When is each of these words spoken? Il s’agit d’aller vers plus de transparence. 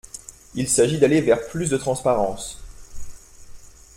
Il 0.55 0.67
s’agit 0.67 0.97
d’aller 0.97 1.21
vers 1.21 1.47
plus 1.49 1.69
de 1.69 1.77
transparence. 1.77 2.59